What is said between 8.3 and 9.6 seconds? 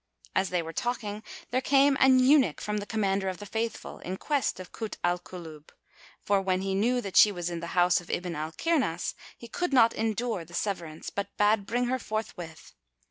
al Kirnas, he